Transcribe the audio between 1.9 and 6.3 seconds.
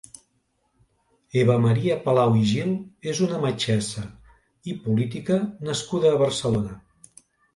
Palau i Gil és una metgessa i política nascuda a